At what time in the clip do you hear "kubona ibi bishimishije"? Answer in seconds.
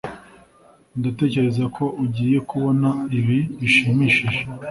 2.49-4.41